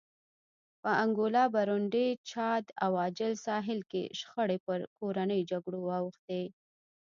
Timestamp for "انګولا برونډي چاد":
1.03-2.63